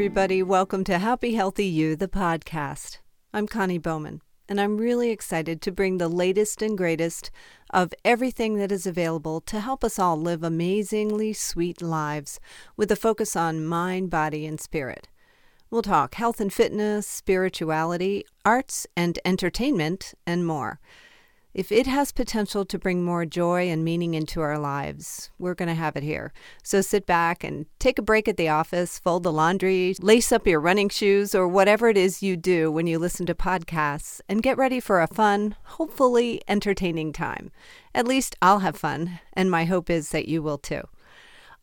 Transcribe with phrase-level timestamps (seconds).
[0.00, 0.42] everybody.
[0.42, 3.00] Welcome to Happy Healthy You, the podcast.
[3.34, 7.30] I'm Connie Bowman, and I'm really excited to bring the latest and greatest
[7.68, 12.40] of everything that is available to help us all live amazingly sweet lives
[12.78, 15.08] with a focus on mind, body, and spirit.
[15.70, 20.80] We'll talk health and fitness, spirituality, arts and entertainment, and more.
[21.52, 25.68] If it has potential to bring more joy and meaning into our lives, we're going
[25.68, 26.32] to have it here.
[26.62, 30.46] So sit back and take a break at the office, fold the laundry, lace up
[30.46, 34.44] your running shoes, or whatever it is you do when you listen to podcasts, and
[34.44, 37.50] get ready for a fun, hopefully entertaining time.
[37.96, 40.82] At least I'll have fun, and my hope is that you will too.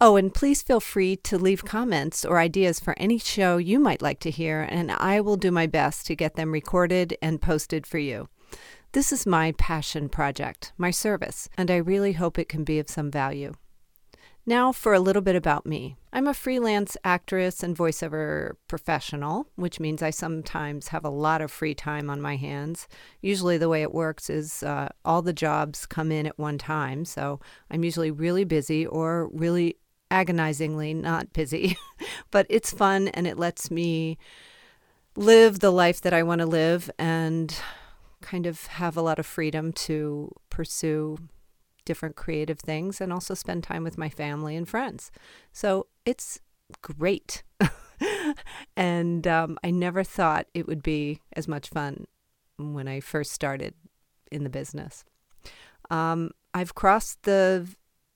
[0.00, 4.02] Oh, and please feel free to leave comments or ideas for any show you might
[4.02, 7.86] like to hear, and I will do my best to get them recorded and posted
[7.86, 8.28] for you.
[8.96, 12.88] This is my passion project, my service, and I really hope it can be of
[12.88, 13.52] some value.
[14.46, 15.96] Now, for a little bit about me.
[16.14, 21.50] I'm a freelance actress and voiceover professional, which means I sometimes have a lot of
[21.50, 22.88] free time on my hands.
[23.20, 27.04] Usually, the way it works is uh, all the jobs come in at one time,
[27.04, 27.38] so
[27.70, 29.76] I'm usually really busy or really
[30.10, 31.76] agonizingly not busy.
[32.30, 34.16] but it's fun and it lets me
[35.16, 37.54] live the life that I want to live and
[38.26, 41.16] kind of have a lot of freedom to pursue
[41.84, 45.12] different creative things and also spend time with my family and friends.
[45.52, 46.40] So it's
[46.82, 47.44] great.
[48.76, 52.06] and um, I never thought it would be as much fun
[52.58, 53.74] when I first started
[54.32, 55.04] in the business.
[55.88, 57.68] Um, I've crossed the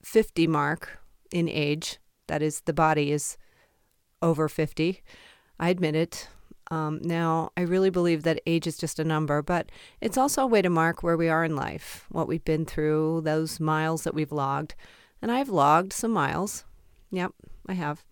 [0.03, 0.99] 50 mark
[1.31, 1.99] in age.
[2.27, 3.37] That is, the body is
[4.21, 5.01] over 50.
[5.57, 6.27] I admit it.
[6.71, 9.69] Um, now, I really believe that age is just a number, but
[9.99, 13.21] it's also a way to mark where we are in life, what we've been through,
[13.21, 14.73] those miles that we've logged.
[15.21, 16.63] And I've logged some miles.
[17.11, 17.33] Yep,
[17.67, 18.05] I have.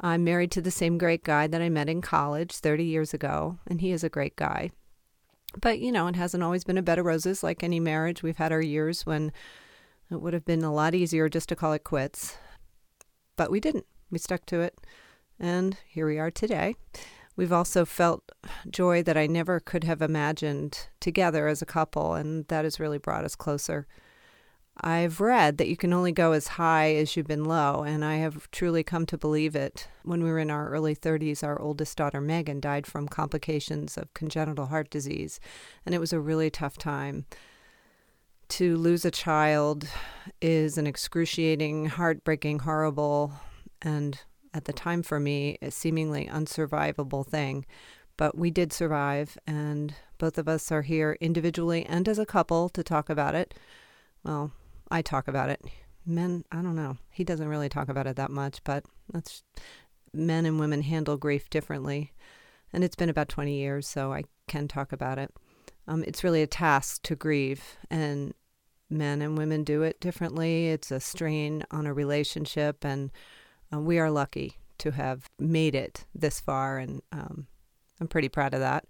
[0.00, 3.58] I'm married to the same great guy that I met in college 30 years ago,
[3.66, 4.70] and he is a great guy.
[5.60, 8.22] But, you know, it hasn't always been a bed of roses like any marriage.
[8.22, 9.30] We've had our years when
[10.10, 12.38] it would have been a lot easier just to call it quits.
[13.36, 13.84] But we didn't.
[14.10, 14.78] We stuck to it.
[15.38, 16.76] And here we are today.
[17.40, 18.32] We've also felt
[18.68, 22.98] joy that I never could have imagined together as a couple, and that has really
[22.98, 23.86] brought us closer.
[24.78, 28.16] I've read that you can only go as high as you've been low, and I
[28.16, 29.88] have truly come to believe it.
[30.02, 34.12] When we were in our early 30s, our oldest daughter, Megan, died from complications of
[34.12, 35.40] congenital heart disease,
[35.86, 37.24] and it was a really tough time.
[38.50, 39.88] To lose a child
[40.42, 43.32] is an excruciating, heartbreaking, horrible,
[43.80, 44.20] and
[44.52, 47.66] at the time for me a seemingly unsurvivable thing.
[48.16, 52.68] But we did survive, and both of us are here individually and as a couple
[52.70, 53.54] to talk about it.
[54.22, 54.52] Well,
[54.90, 55.64] I talk about it.
[56.04, 56.98] Men, I don't know.
[57.10, 59.42] He doesn't really talk about it that much, but that's
[60.12, 62.12] men and women handle grief differently.
[62.72, 65.32] And it's been about 20 years, so I can talk about it.
[65.88, 68.34] Um, it's really a task to grieve, and
[68.88, 70.68] men and women do it differently.
[70.68, 73.10] It's a strain on a relationship, and
[73.72, 77.46] uh, we are lucky to have made it this far, and um,
[78.00, 78.86] I'm pretty proud of that.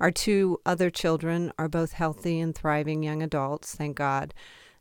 [0.00, 4.34] Our two other children are both healthy and thriving young adults, thank God,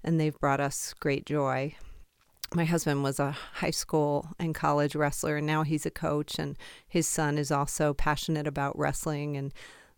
[0.04, 1.76] and they've brought us great joy.
[2.54, 6.58] My husband was a high school and college wrestler, and now he's a coach, and
[6.88, 9.54] his son is also passionate about wrestling, and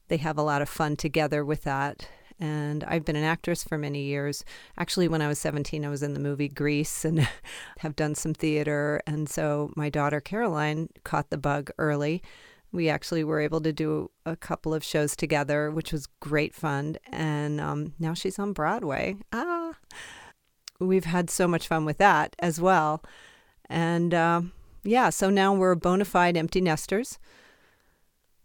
[0.08, 2.08] they have a lot of fun together with that
[2.40, 4.44] and I've been an actress for many years.
[4.78, 7.28] Actually, when I was 17, I was in the movie Grease and
[7.79, 9.01] have done some theater.
[9.07, 12.22] And so my daughter Caroline caught the bug early.
[12.72, 16.97] We actually were able to do a couple of shows together, which was great fun.
[17.09, 19.16] And um, now she's on Broadway.
[19.31, 19.75] Ah,
[20.79, 23.02] we've had so much fun with that as well.
[23.69, 24.41] And uh,
[24.84, 27.17] yeah, so now we're bona fide empty nesters.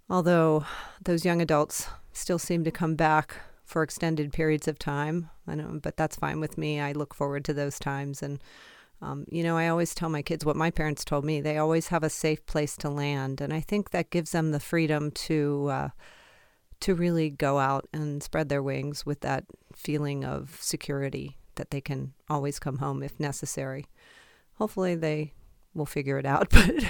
[0.09, 0.65] Although
[1.03, 3.37] those young adults still seem to come back
[3.71, 5.31] for extended periods of time.
[5.47, 6.81] I know, but that's fine with me.
[6.81, 8.21] I look forward to those times.
[8.21, 8.43] And,
[9.01, 11.41] um, you know, I always tell my kids what my parents told me.
[11.41, 13.41] They always have a safe place to land.
[13.41, 15.89] And I think that gives them the freedom to, uh,
[16.81, 21.81] to really go out and spread their wings with that feeling of security that they
[21.81, 23.87] can always come home if necessary.
[24.55, 25.33] Hopefully they
[25.75, 26.85] will figure it out, but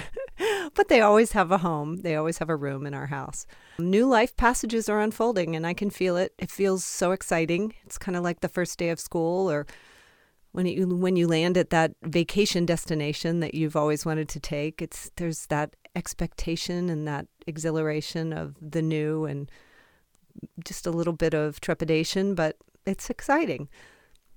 [0.75, 1.97] but they always have a home.
[1.97, 3.45] They always have a room in our house.
[3.79, 6.33] New life passages are unfolding, and I can feel it.
[6.37, 7.73] It feels so exciting.
[7.85, 9.65] It's kind of like the first day of school, or
[10.51, 14.81] when you when you land at that vacation destination that you've always wanted to take.
[14.81, 19.51] It's there's that expectation and that exhilaration of the new, and
[20.65, 23.69] just a little bit of trepidation, but it's exciting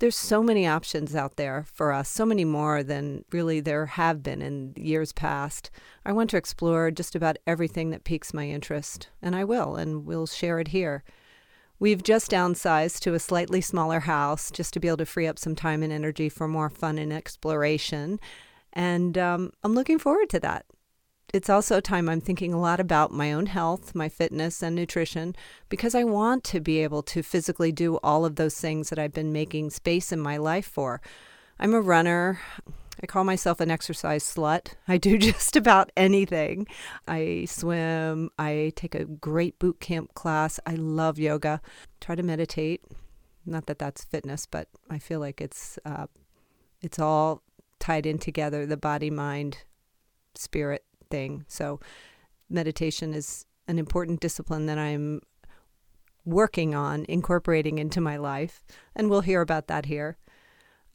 [0.04, 4.22] there's so many options out there for us, so many more than really there have
[4.22, 5.70] been in years past.
[6.04, 10.04] I want to explore just about everything that piques my interest, and I will, and
[10.04, 11.04] we'll share it here.
[11.78, 15.38] We've just downsized to a slightly smaller house just to be able to free up
[15.38, 18.20] some time and energy for more fun and exploration.
[18.74, 20.66] And um, I'm looking forward to that
[21.34, 24.76] it's also a time I'm thinking a lot about my own health, my fitness, and
[24.76, 25.34] nutrition
[25.68, 29.12] because I want to be able to physically do all of those things that I've
[29.12, 31.00] been making space in my life for.
[31.58, 32.40] I'm a runner.
[33.02, 34.74] I call myself an exercise slut.
[34.86, 36.68] I do just about anything.
[37.08, 38.30] I swim.
[38.38, 40.60] I take a great boot camp class.
[40.64, 41.60] I love yoga.
[42.00, 42.84] Try to meditate.
[43.44, 46.06] Not that that's fitness, but I feel like it's uh,
[46.80, 47.42] it's all
[47.80, 48.66] tied in together.
[48.66, 49.64] The body, mind,
[50.36, 50.84] spirit
[51.14, 51.44] thing.
[51.46, 51.78] So,
[52.50, 55.20] meditation is an important discipline that I'm
[56.24, 58.64] working on incorporating into my life,
[58.96, 60.16] and we'll hear about that here.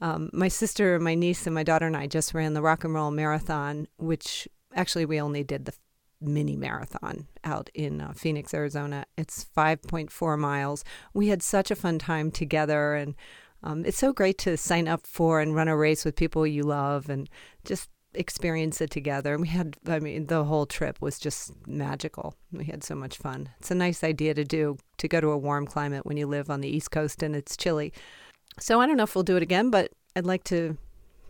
[0.02, 2.94] Um, my sister, my niece, and my daughter and I just ran the rock and
[2.94, 5.74] roll marathon, which actually we only did the
[6.20, 9.06] mini marathon out in uh, Phoenix, Arizona.
[9.18, 10.84] It's 5.4 miles.
[11.14, 13.16] We had such a fun time together, and
[13.64, 16.64] um, it's so great to sign up for and run a race with people you
[16.64, 17.30] love and
[17.64, 19.34] just experience it together.
[19.34, 22.36] And we had, I mean, the whole trip was just magical.
[22.52, 23.50] We had so much fun.
[23.60, 26.50] It's a nice idea to do, to go to a warm climate when you live
[26.50, 27.94] on the East Coast and it's chilly.
[28.60, 30.78] So I don't know if we'll do it again, but I'd like to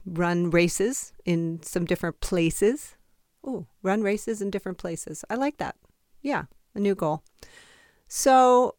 [0.05, 2.95] run races in some different places.
[3.43, 5.23] Oh, run races in different places.
[5.29, 5.75] I like that.
[6.21, 6.43] Yeah,
[6.75, 7.23] a new goal.
[8.07, 8.75] So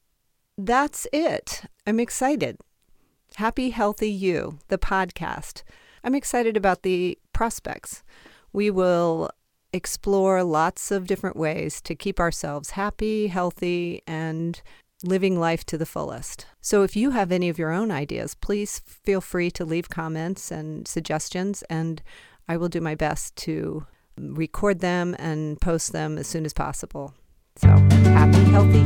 [0.58, 1.62] that's it.
[1.86, 2.58] I'm excited.
[3.36, 5.62] Happy Healthy You, the podcast.
[6.02, 8.02] I'm excited about the prospects.
[8.52, 9.30] We will
[9.72, 14.60] explore lots of different ways to keep ourselves happy, healthy, and
[15.02, 16.44] living life to the fullest.
[16.60, 20.50] So if you have any of your own ideas, please feel free to leave comments
[20.50, 22.02] and suggestions, and
[22.46, 23.86] I will do my best to
[24.18, 27.14] record them and post them as soon as possible.
[27.56, 28.82] So happy, healthy